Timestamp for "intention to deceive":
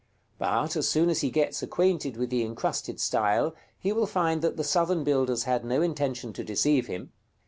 5.83-6.87